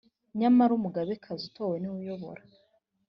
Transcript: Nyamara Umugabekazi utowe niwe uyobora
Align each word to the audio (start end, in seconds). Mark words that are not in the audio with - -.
Nyamara 0.39 0.71
Umugabekazi 0.75 1.43
utowe 1.49 1.75
niwe 1.77 1.95
uyobora 2.01 2.41